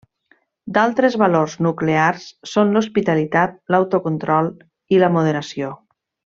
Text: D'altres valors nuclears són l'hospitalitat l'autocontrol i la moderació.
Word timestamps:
D'altres 0.77 1.17
valors 1.23 1.55
nuclears 1.65 2.25
són 2.53 2.73
l'hospitalitat 2.77 3.55
l'autocontrol 3.75 4.51
i 4.97 5.05
la 5.07 5.15
moderació. 5.21 5.73